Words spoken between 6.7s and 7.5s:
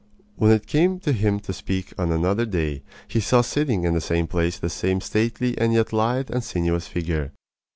figure.